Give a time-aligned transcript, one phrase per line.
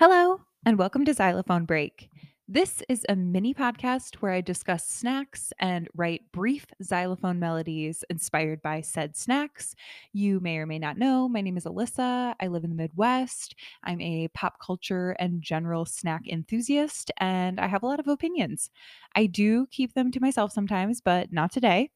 [0.00, 2.08] Hello, and welcome to Xylophone Break.
[2.48, 8.62] This is a mini podcast where I discuss snacks and write brief xylophone melodies inspired
[8.62, 9.74] by said snacks.
[10.14, 12.34] You may or may not know, my name is Alyssa.
[12.40, 13.56] I live in the Midwest.
[13.84, 18.70] I'm a pop culture and general snack enthusiast, and I have a lot of opinions.
[19.14, 21.90] I do keep them to myself sometimes, but not today.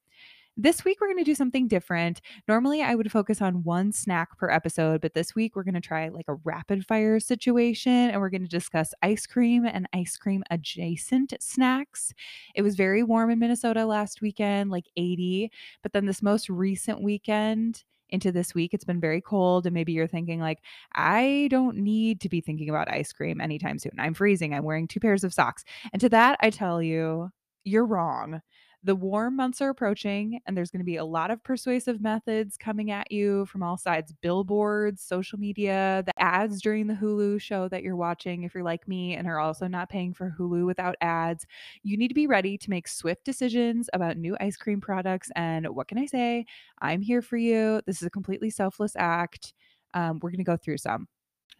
[0.57, 2.20] This week, we're going to do something different.
[2.46, 5.80] Normally, I would focus on one snack per episode, but this week, we're going to
[5.80, 10.16] try like a rapid fire situation and we're going to discuss ice cream and ice
[10.16, 12.15] cream adjacent snacks.
[12.55, 15.51] It was very warm in Minnesota last weekend, like 80,
[15.82, 19.91] but then this most recent weekend, into this week it's been very cold and maybe
[19.91, 20.60] you're thinking like
[20.95, 23.95] I don't need to be thinking about ice cream anytime soon.
[23.98, 24.55] I'm freezing.
[24.55, 25.65] I'm wearing two pairs of socks.
[25.93, 27.30] And to that I tell you,
[27.65, 28.43] you're wrong
[28.84, 32.59] the warm months are approaching and there's going to be a lot of persuasive methods
[32.59, 37.66] coming at you from all sides billboards social media the ads during the hulu show
[37.68, 40.96] that you're watching if you're like me and are also not paying for hulu without
[41.01, 41.46] ads.
[41.82, 45.66] You need to be ready to make swift decisions about new ice cream products and
[45.68, 46.45] what can i say?
[46.80, 47.80] I'm here for you.
[47.87, 49.55] This is a completely selfless act.
[49.95, 51.09] Um, we're going to go through some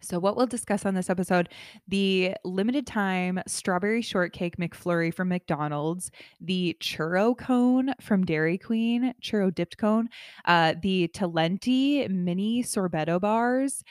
[0.01, 1.49] so, what we'll discuss on this episode
[1.87, 9.53] the limited time strawberry shortcake McFlurry from McDonald's, the churro cone from Dairy Queen, churro
[9.53, 10.09] dipped cone,
[10.45, 13.83] uh, the Talenti mini sorbetto bars,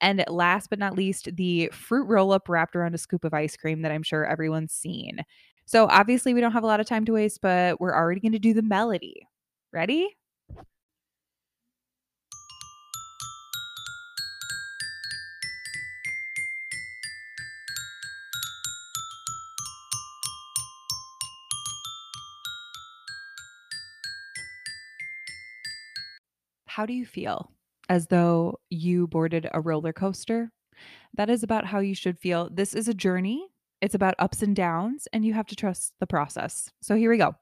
[0.00, 3.56] and last but not least, the fruit roll up wrapped around a scoop of ice
[3.56, 5.24] cream that I'm sure everyone's seen.
[5.64, 8.32] So, obviously, we don't have a lot of time to waste, but we're already going
[8.32, 9.26] to do the melody.
[9.72, 10.16] Ready?
[26.74, 27.52] How do you feel?
[27.90, 30.52] As though you boarded a roller coaster?
[31.14, 32.48] That is about how you should feel.
[32.50, 33.51] This is a journey.
[33.82, 36.70] It's about ups and downs, and you have to trust the process.
[36.80, 37.34] So here we go.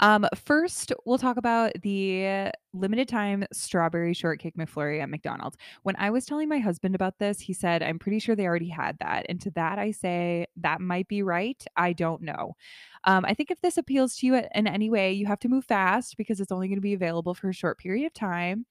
[0.00, 5.56] Um, first, we'll talk about the limited time strawberry shortcake McFlurry at McDonald's.
[5.84, 8.68] When I was telling my husband about this, he said, I'm pretty sure they already
[8.68, 9.24] had that.
[9.30, 11.64] And to that, I say, that might be right.
[11.74, 12.54] I don't know.
[13.04, 15.64] Um, I think if this appeals to you in any way, you have to move
[15.64, 18.66] fast because it's only going to be available for a short period of time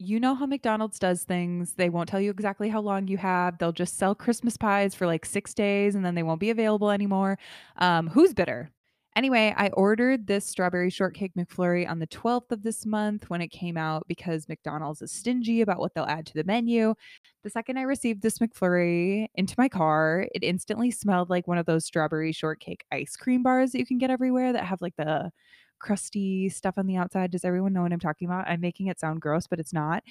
[0.00, 1.74] you know how McDonald's does things.
[1.74, 3.58] They won't tell you exactly how long you have.
[3.58, 6.90] They'll just sell Christmas pies for like six days and then they won't be available
[6.90, 7.38] anymore.
[7.76, 8.70] Um, who's bitter?
[9.14, 13.48] Anyway, I ordered this strawberry shortcake McFlurry on the 12th of this month when it
[13.48, 16.94] came out because McDonald's is stingy about what they'll add to the menu.
[17.42, 21.66] The second I received this McFlurry into my car, it instantly smelled like one of
[21.66, 25.30] those strawberry shortcake ice cream bars that you can get everywhere that have like the
[25.80, 27.30] crusty stuff on the outside.
[27.32, 28.48] Does everyone know what I'm talking about?
[28.48, 30.04] I'm making it sound gross, but it's not.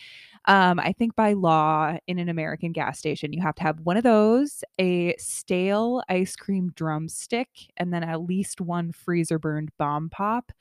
[0.46, 3.98] Um, I think by law in an American gas station, you have to have one
[3.98, 10.10] of those, a stale ice cream drumstick, and then at least one freezer burned bomb
[10.10, 10.52] pop.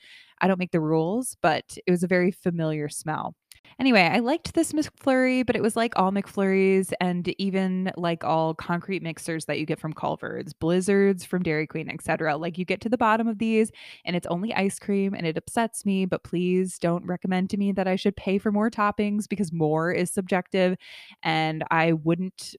[0.41, 3.35] I don't make the rules, but it was a very familiar smell.
[3.79, 8.55] Anyway, I liked this McFlurry, but it was like all McFlurries and even like all
[8.55, 12.37] concrete mixers that you get from Culver's, Blizzards from Dairy Queen, etc.
[12.37, 13.71] Like you get to the bottom of these
[14.05, 17.73] and it's only ice cream and it upsets me, but please don't recommend to me
[17.73, 20.77] that I should pay for more toppings because more is subjective
[21.23, 22.57] and I wouldn't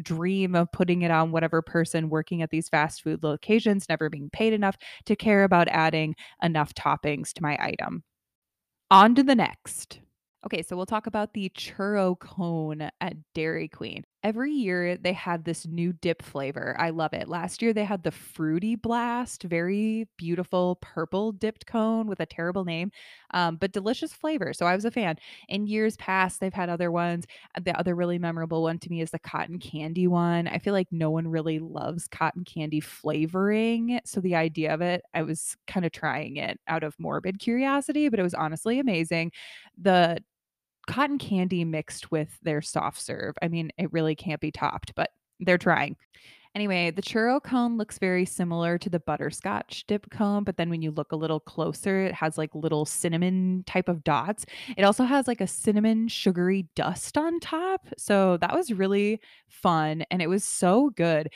[0.00, 4.30] dream of putting it on whatever person working at these fast food locations never being
[4.30, 8.02] paid enough to care about adding enough toppings to my item.
[8.90, 10.00] On to the next.
[10.44, 14.02] Okay, so we'll talk about the churro cone at Dairy Queen.
[14.24, 16.76] Every year they have this new dip flavor.
[16.80, 17.28] I love it.
[17.28, 22.64] Last year they had the Fruity Blast, very beautiful purple dipped cone with a terrible
[22.64, 22.90] name,
[23.34, 24.52] um, but delicious flavor.
[24.52, 25.16] So I was a fan.
[25.48, 27.24] In years past, they've had other ones.
[27.56, 30.48] Uh, the other really memorable one to me is the cotton candy one.
[30.48, 34.00] I feel like no one really loves cotton candy flavoring.
[34.04, 38.08] So the idea of it, I was kind of trying it out of morbid curiosity,
[38.08, 39.30] but it was honestly amazing.
[39.80, 40.18] The
[40.86, 43.34] cotton candy mixed with their soft serve.
[43.42, 45.96] I mean, it really can't be topped, but they're trying.
[46.54, 50.82] Anyway, the churro cone looks very similar to the butterscotch dip cone, but then when
[50.82, 54.44] you look a little closer, it has like little cinnamon type of dots.
[54.76, 57.88] It also has like a cinnamon sugary dust on top.
[57.96, 61.30] So that was really fun and it was so good.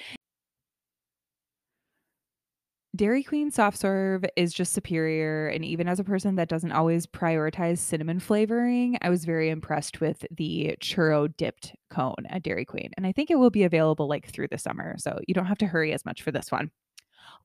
[2.97, 5.49] Dairy Queen soft serve is just superior.
[5.49, 10.01] And even as a person that doesn't always prioritize cinnamon flavoring, I was very impressed
[10.01, 12.91] with the churro dipped cone at Dairy Queen.
[12.97, 14.97] And I think it will be available like through the summer.
[14.99, 16.71] So you don't have to hurry as much for this one.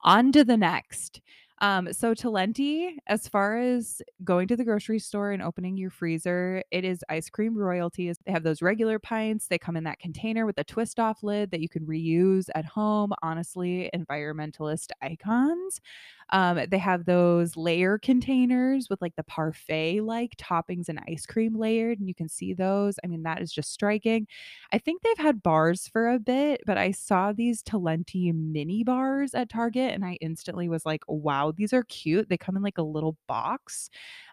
[0.04, 1.22] On to the next.
[1.62, 6.64] Um, so Talenti, as far as going to the grocery store and opening your freezer,
[6.72, 8.18] it is ice cream royalties.
[8.26, 9.48] They have those regular pints.
[9.48, 12.66] They come in that container with a twist off lid that you can reuse at
[12.66, 13.14] home.
[13.22, 15.80] Honestly, environmentalist icons.
[16.30, 21.58] Um, they have those layer containers with like the parfait like toppings and ice cream
[21.58, 22.96] layered, and you can see those.
[23.04, 24.28] I mean, that is just striking.
[24.72, 29.34] I think they've had bars for a bit, but I saw these Talenti mini bars
[29.34, 32.30] at Target and I instantly was like, wow, these are cute.
[32.30, 33.90] They come in like a little box.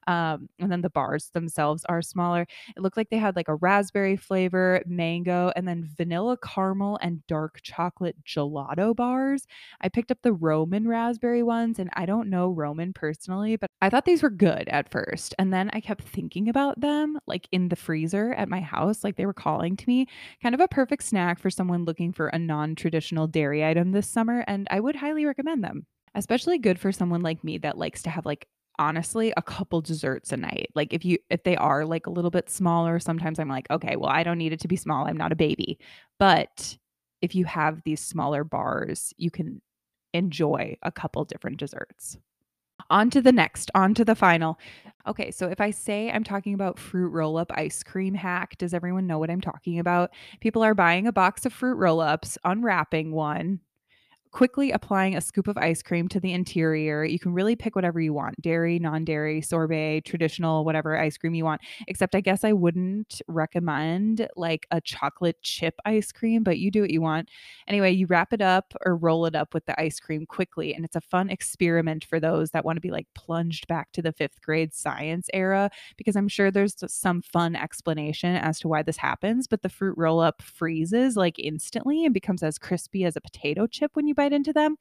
[0.09, 2.47] Um, and then the bars themselves are smaller.
[2.75, 7.25] It looked like they had like a raspberry flavor, mango, and then vanilla caramel and
[7.27, 9.47] dark chocolate gelato bars.
[9.83, 13.91] I picked up the Roman raspberry ones, and I don't know Roman personally, but I
[13.91, 15.35] thought these were good at first.
[15.39, 19.17] And then I kept thinking about them like in the freezer at my house, like
[19.17, 20.07] they were calling to me.
[20.43, 24.09] Kind of a perfect snack for someone looking for a non traditional dairy item this
[24.09, 25.87] summer, and I would highly recommend them.
[26.15, 28.47] Especially good for someone like me that likes to have like
[28.79, 30.69] honestly a couple desserts a night.
[30.75, 33.97] Like if you if they are like a little bit smaller, sometimes I'm like, okay,
[33.97, 35.07] well, I don't need it to be small.
[35.07, 35.79] I'm not a baby.
[36.19, 36.77] But
[37.21, 39.61] if you have these smaller bars, you can
[40.15, 42.17] enjoy a couple different desserts.
[42.91, 44.59] On to the next, on to the final.
[45.07, 48.73] Okay, so if I say I'm talking about fruit roll up ice cream hack, does
[48.73, 50.11] everyone know what I'm talking about?
[50.41, 53.61] People are buying a box of fruit roll ups, unwrapping one,
[54.31, 57.05] quickly applying a scoop of ice cream to the interior.
[57.05, 61.35] You can really pick whatever you want dairy, non dairy, sorbet, traditional, whatever ice cream
[61.35, 61.61] you want.
[61.87, 66.81] Except, I guess I wouldn't recommend like a chocolate chip ice cream, but you do
[66.83, 67.31] what you want.
[67.67, 70.75] Anyway, you wrap it up or roll it up with the ice cream quickly.
[70.75, 74.03] And it's a fun experiment for those that want to be like plunged back to
[74.03, 78.83] the fifth grade science era, because I'm sure there's some fun explanation as to why
[78.83, 79.47] this happens.
[79.47, 83.67] But the fruit roll up freezes like instantly and becomes as crispy as a potato
[83.67, 84.77] chip when you bite into them,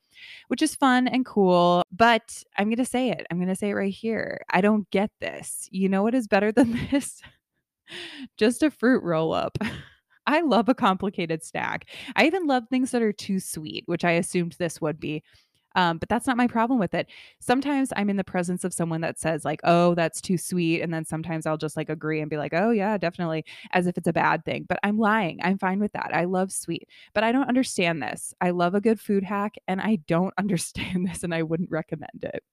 [0.50, 1.84] which is fun and cool.
[1.92, 3.26] But I'm going to say it.
[3.32, 4.42] I'm going to say it right here.
[4.50, 5.70] I don't get this.
[5.72, 7.22] You know what is better than this?
[8.38, 9.58] Just a fruit roll up.
[10.28, 11.88] I love a complicated snack.
[12.18, 15.24] I even love things that are too sweet, which I assumed this would be.
[15.78, 17.08] Um, but that's not my problem with it.
[17.40, 20.82] Sometimes I'm in the presence of someone that says, like, oh, that's too sweet.
[20.82, 23.98] And then sometimes I'll just like agree and be like, oh, yeah, definitely, as if
[23.98, 24.66] it's a bad thing.
[24.68, 25.40] But I'm lying.
[25.44, 26.10] I'm fine with that.
[26.14, 28.34] I love sweet, but I don't understand this.
[28.42, 32.24] I love a good food hack and I don't understand this and I wouldn't recommend
[32.24, 32.44] it.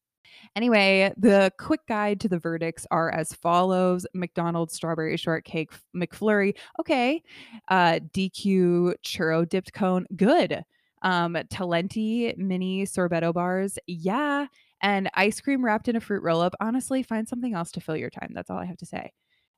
[0.56, 6.56] Anyway, the quick guide to the verdicts are as follows McDonald's strawberry shortcake McFlurry.
[6.78, 7.22] Okay.
[7.68, 10.06] Uh, DQ churro dipped cone.
[10.14, 10.64] Good.
[11.02, 13.78] Um, Talenti mini sorbetto bars.
[13.86, 14.46] Yeah.
[14.80, 16.54] And ice cream wrapped in a fruit roll up.
[16.60, 18.30] Honestly, find something else to fill your time.
[18.34, 19.12] That's all I have to say.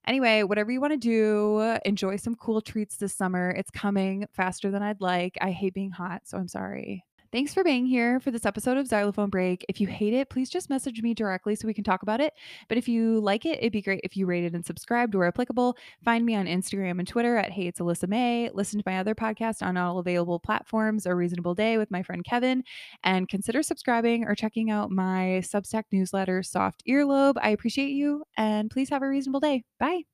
[0.07, 3.51] Anyway, whatever you want to do, enjoy some cool treats this summer.
[3.51, 5.37] It's coming faster than I'd like.
[5.41, 7.05] I hate being hot, so I'm sorry.
[7.37, 9.63] Thanks for being here for this episode of Xylophone Break.
[9.69, 12.33] If you hate it, please just message me directly so we can talk about it.
[12.67, 15.77] But if you like it, it'd be great if you rated and subscribed where applicable.
[16.03, 18.49] Find me on Instagram and Twitter at Hey It's Alyssa May.
[18.55, 22.25] Listen to my other podcast on all available platforms, A Reasonable Day with my friend
[22.25, 22.65] Kevin.
[23.05, 27.35] And consider subscribing or checking out my Substack newsletter, Soft Earlobe.
[27.43, 29.63] I appreciate you and please have a reasonable day.
[29.79, 30.05] Bye.